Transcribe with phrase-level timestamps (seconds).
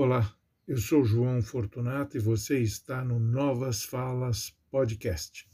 [0.00, 0.32] Olá,
[0.68, 5.50] eu sou João Fortunato e você está no Novas Falas Podcast.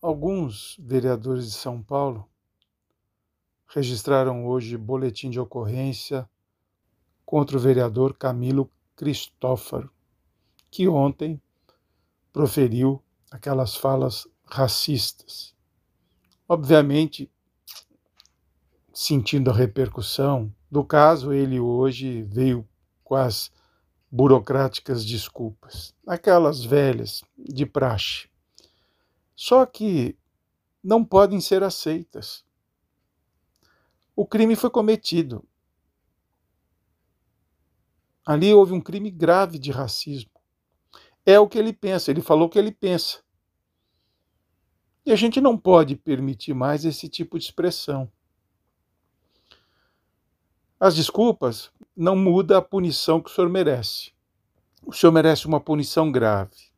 [0.00, 2.26] Alguns vereadores de São Paulo
[3.66, 6.26] registraram hoje boletim de ocorrência
[7.26, 9.90] contra o vereador Camilo Cristófaro
[10.72, 11.38] que ontem
[12.32, 15.54] proferiu aquelas falas racistas.
[16.48, 17.30] Obviamente,
[18.92, 22.66] sentindo a repercussão do caso, ele hoje veio
[23.04, 23.52] com as
[24.10, 28.30] burocráticas desculpas, aquelas velhas de praxe.
[29.36, 30.16] Só que
[30.82, 32.46] não podem ser aceitas.
[34.16, 35.46] O crime foi cometido.
[38.24, 40.31] Ali houve um crime grave de racismo
[41.24, 43.22] é o que ele pensa, ele falou o que ele pensa.
[45.04, 48.10] E a gente não pode permitir mais esse tipo de expressão.
[50.78, 54.12] As desculpas não mudam a punição que o senhor merece.
[54.84, 56.72] O senhor merece uma punição grave,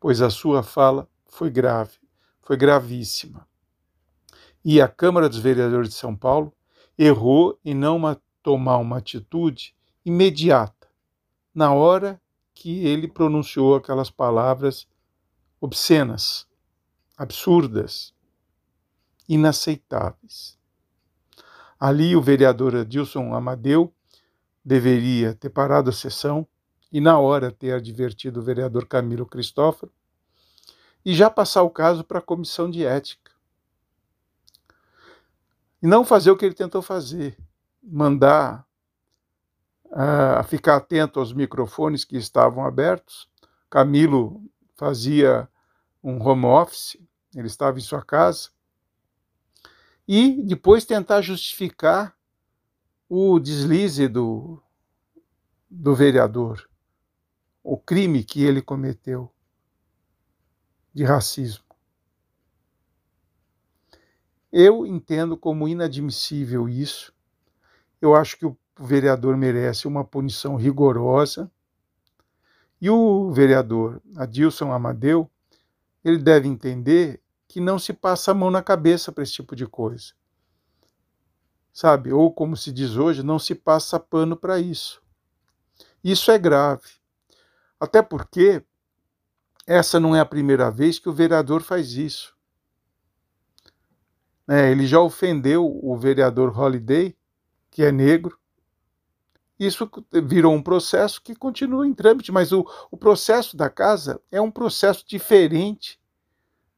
[0.00, 1.98] pois a sua fala foi grave,
[2.40, 3.46] foi gravíssima.
[4.64, 6.52] E a Câmara dos Vereadores de São Paulo
[6.98, 8.00] errou em não
[8.42, 10.88] tomar uma atitude imediata,
[11.54, 12.20] na hora
[12.56, 14.88] que ele pronunciou aquelas palavras
[15.60, 16.48] obscenas,
[17.14, 18.14] absurdas,
[19.28, 20.58] inaceitáveis.
[21.78, 23.94] Ali o vereador Adilson Amadeu
[24.64, 26.48] deveria ter parado a sessão
[26.90, 29.92] e na hora ter advertido o vereador Camilo Cristófaro
[31.04, 33.32] e já passar o caso para a comissão de ética.
[35.82, 37.36] E não fazer o que ele tentou fazer,
[37.82, 38.65] mandar
[39.98, 43.26] a ficar atento aos microfones que estavam abertos.
[43.70, 44.44] Camilo
[44.74, 45.48] fazia
[46.04, 46.98] um home office,
[47.34, 48.50] ele estava em sua casa.
[50.06, 52.14] E depois tentar justificar
[53.08, 54.62] o deslize do,
[55.70, 56.68] do vereador,
[57.62, 59.32] o crime que ele cometeu
[60.92, 61.64] de racismo.
[64.52, 67.14] Eu entendo como inadmissível isso.
[67.98, 71.50] Eu acho que o vereador merece uma punição rigorosa.
[72.80, 75.30] E o vereador Adilson Amadeu,
[76.04, 79.66] ele deve entender que não se passa a mão na cabeça para esse tipo de
[79.66, 80.12] coisa.
[81.72, 82.12] Sabe?
[82.12, 85.02] Ou como se diz hoje, não se passa pano para isso.
[86.04, 86.88] Isso é grave.
[87.80, 88.62] Até porque
[89.66, 92.36] essa não é a primeira vez que o vereador faz isso.
[94.48, 97.16] É, ele já ofendeu o vereador Holiday,
[97.70, 98.38] que é negro,
[99.58, 99.90] isso
[100.24, 104.50] virou um processo que continua em trâmite, mas o, o processo da casa é um
[104.50, 105.98] processo diferente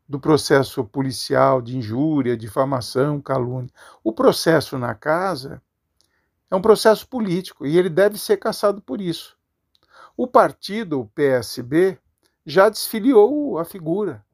[0.09, 3.71] do processo policial de injúria, difamação, calúnia.
[4.03, 5.61] O processo na casa
[6.51, 9.37] é um processo político e ele deve ser caçado por isso.
[10.17, 11.99] O partido, o PSB,
[12.47, 14.25] já desfiliou a figura.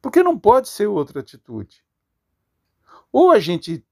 [0.00, 1.84] Porque não pode ser outra atitude.
[3.12, 3.84] Ou a gente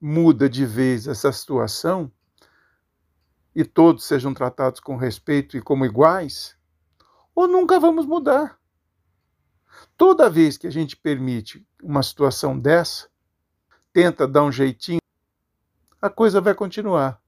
[0.00, 2.10] muda de vez essa situação
[3.54, 6.56] e todos sejam tratados com respeito e como iguais,
[7.34, 8.58] ou nunca vamos mudar.
[9.96, 13.08] Toda vez que a gente permite uma situação dessa,
[13.92, 15.00] tenta dar um jeitinho,
[16.00, 17.20] a coisa vai continuar.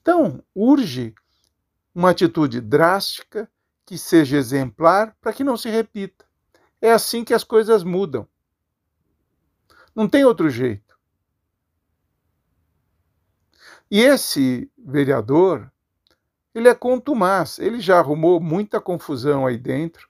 [0.00, 1.14] Então, urge
[1.94, 3.48] uma atitude drástica
[3.86, 6.24] que seja exemplar para que não se repita.
[6.80, 8.26] É assim que as coisas mudam.
[9.94, 10.98] Não tem outro jeito.
[13.90, 15.70] E esse vereador,
[16.54, 20.08] ele é contumaz, ele já arrumou muita confusão aí dentro.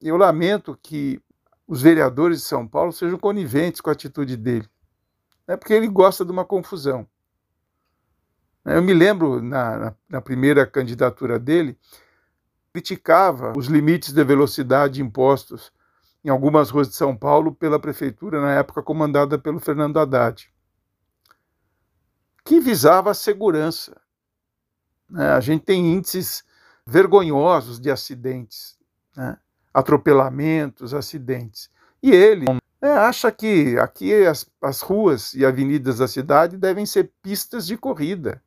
[0.00, 1.20] Eu lamento que
[1.66, 4.68] os vereadores de São Paulo sejam coniventes com a atitude dele,
[5.48, 7.08] né, porque ele gosta de uma confusão.
[8.64, 11.78] Eu me lembro, na, na, na primeira candidatura dele,
[12.72, 15.72] criticava os limites de velocidade impostos
[16.24, 20.50] em algumas ruas de São Paulo pela prefeitura, na época comandada pelo Fernando Haddad,
[22.42, 24.00] que visava a segurança.
[25.08, 25.28] Né?
[25.28, 26.42] A gente tem índices
[26.86, 28.78] vergonhosos de acidentes,
[29.14, 29.38] né?
[29.72, 31.70] atropelamentos, acidentes.
[32.02, 32.46] E ele
[32.80, 37.76] né, acha que aqui as, as ruas e avenidas da cidade devem ser pistas de
[37.76, 38.42] corrida.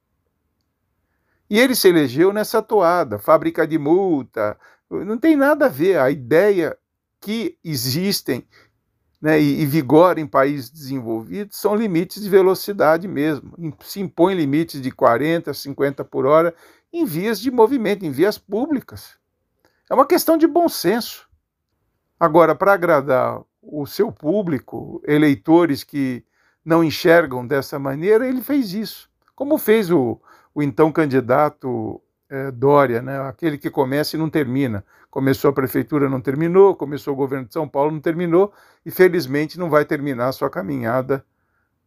[1.49, 4.57] E ele se elegeu nessa toada, fábrica de multa,
[4.89, 5.97] não tem nada a ver.
[5.97, 6.77] A ideia
[7.27, 8.47] que existem
[9.21, 9.69] né, e, e
[10.17, 13.51] em países desenvolvidos são limites de velocidade mesmo.
[13.81, 16.55] Se impõe limites de 40, 50 por hora
[16.93, 19.17] em vias de movimento, em vias públicas.
[19.89, 21.27] É uma questão de bom senso.
[22.17, 26.23] Agora, para agradar o seu público, eleitores que
[26.63, 29.09] não enxergam dessa maneira, ele fez isso.
[29.35, 30.17] Como fez o,
[30.55, 33.19] o então candidato é, Dória, né?
[33.21, 34.83] aquele que começa e não termina.
[35.09, 38.53] Começou a prefeitura, não terminou, começou o governo de São Paulo, não terminou,
[38.85, 41.25] e felizmente não vai terminar a sua caminhada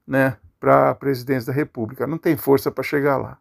[0.06, 2.06] né, para a presidência da República.
[2.06, 3.38] Não tem força para chegar lá.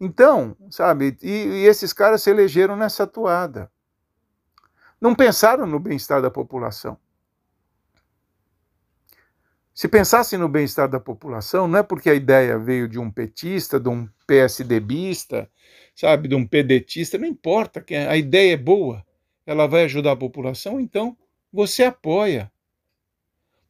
[0.00, 3.70] Então, sabe, e, e esses caras se elegeram nessa toada.
[5.00, 6.96] Não pensaram no bem-estar da população.
[9.74, 13.80] Se pensassem no bem-estar da população, não é porque a ideia veio de um petista,
[13.80, 15.50] de um PSDBista,
[15.94, 19.04] sabe, de um pedetista, não importa, a ideia é boa,
[19.46, 21.16] ela vai ajudar a população, então
[21.50, 22.52] você apoia.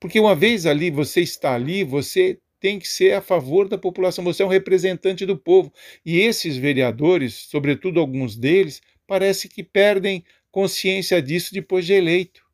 [0.01, 4.25] Porque uma vez ali, você está ali, você tem que ser a favor da população,
[4.25, 5.73] você é um representante do povo.
[6.05, 12.45] E esses vereadores, sobretudo alguns deles, parece que perdem consciência disso depois de eleito.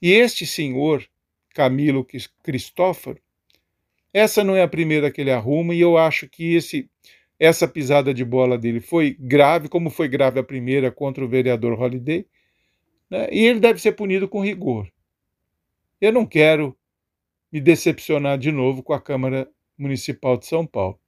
[0.00, 1.06] E este senhor,
[1.54, 2.06] Camilo
[2.42, 3.18] Cristóforo,
[4.12, 6.90] essa não é a primeira que ele arruma, e eu acho que esse
[7.38, 11.80] essa pisada de bola dele foi grave, como foi grave a primeira contra o vereador
[11.80, 12.26] Holiday,
[13.10, 13.28] né?
[13.30, 14.88] e ele deve ser punido com rigor.
[16.00, 16.76] Eu não quero
[17.50, 20.98] me decepcionar de novo com a Câmara Municipal de São Paulo.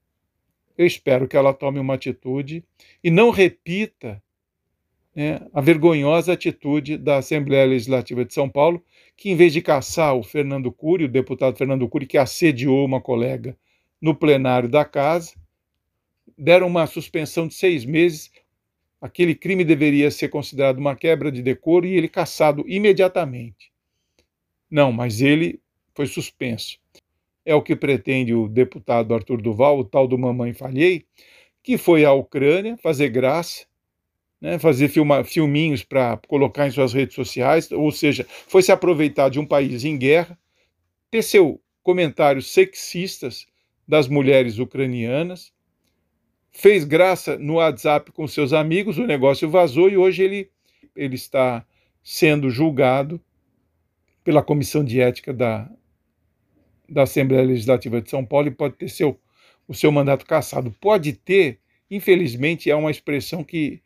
[0.76, 2.64] Eu espero que ela tome uma atitude
[3.02, 4.22] e não repita
[5.16, 8.84] né, a vergonhosa atitude da Assembleia Legislativa de São Paulo,
[9.16, 13.00] que em vez de caçar o Fernando Cury, o deputado Fernando Cury, que assediou uma
[13.00, 13.56] colega
[13.98, 15.32] no plenário da casa,
[16.36, 18.30] deram uma suspensão de seis meses.
[19.00, 23.72] Aquele crime deveria ser considerado uma quebra de decoro e ele caçado imediatamente.
[24.70, 25.58] Não, mas ele
[25.94, 26.78] foi suspenso.
[27.42, 31.06] É o que pretende o deputado Arthur Duval, o tal do Mamãe Falhei,
[31.62, 33.64] que foi à Ucrânia fazer graça,
[34.40, 39.28] né, fazer filma, filminhos para colocar em suas redes sociais, ou seja, foi se aproveitar
[39.28, 40.38] de um país em guerra,
[41.10, 43.46] teceu comentários sexistas
[43.86, 45.52] das mulheres ucranianas,
[46.52, 50.50] fez graça no WhatsApp com seus amigos, o negócio vazou e hoje ele,
[50.94, 51.64] ele está
[52.02, 53.20] sendo julgado
[54.24, 55.70] pela Comissão de Ética da,
[56.88, 59.20] da Assembleia Legislativa de São Paulo e pode ter seu,
[59.68, 60.74] o seu mandato cassado.
[60.80, 61.60] Pode ter,
[61.90, 63.82] infelizmente, é uma expressão que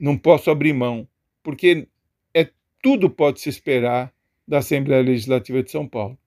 [0.00, 1.06] não posso abrir mão,
[1.42, 1.86] porque
[2.34, 2.50] é
[2.82, 4.12] tudo pode se esperar
[4.48, 6.18] da Assembleia Legislativa de São Paulo.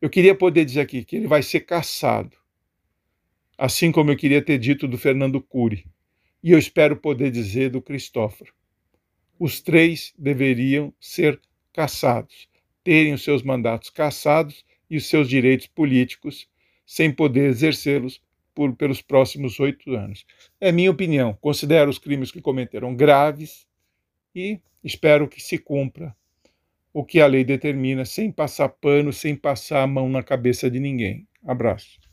[0.00, 2.36] Eu queria poder dizer aqui que ele vai ser cassado
[3.56, 5.86] assim como eu queria ter dito do Fernando Cury,
[6.42, 8.52] e eu espero poder dizer do Cristóforo.
[9.38, 11.40] Os três deveriam ser
[11.72, 12.48] cassados,
[12.84, 16.48] terem os seus mandatos cassados e os seus direitos políticos
[16.84, 18.20] sem poder exercê-los
[18.56, 20.24] por, pelos próximos oito anos.
[20.58, 21.34] É minha opinião.
[21.34, 23.68] Considero os crimes que cometeram graves
[24.34, 26.16] e espero que se cumpra
[26.92, 30.80] o que a lei determina, sem passar pano, sem passar a mão na cabeça de
[30.80, 31.28] ninguém.
[31.46, 32.05] Abraço.